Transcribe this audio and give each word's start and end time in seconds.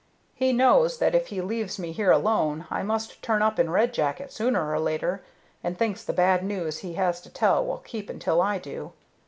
He 0.33 0.51
knows 0.51 0.97
that 0.97 1.13
if 1.13 1.27
he 1.27 1.41
leaves 1.41 1.77
me 1.77 1.91
here 1.91 2.09
alone 2.09 2.65
I 2.71 2.81
must 2.81 3.21
turn 3.21 3.43
up 3.43 3.59
in 3.59 3.69
Red 3.69 3.93
Jacket 3.93 4.31
sooner 4.33 4.71
or 4.73 4.79
later, 4.79 5.21
and 5.63 5.77
thinks 5.77 6.03
the 6.03 6.11
bad 6.11 6.43
news 6.43 6.79
he 6.79 6.93
has 6.95 7.21
to 7.21 7.29
tell 7.29 7.63
will 7.63 7.77
keep 7.77 8.09
until 8.09 8.41
I 8.41 8.57
do. 8.57 8.93